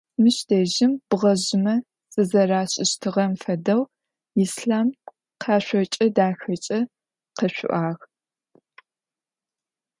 Мыщ 0.21 0.37
дэжьым 0.49 0.93
бгъэжъымэ 1.09 1.75
зызэрашӏыщтыгъэм 2.13 3.31
фэдэу 3.41 3.81
Ислъам 4.43 4.87
къэшъокӏэ 5.41 6.05
дахэкӏэ 6.15 6.79
къэшъуагъ. 7.37 8.03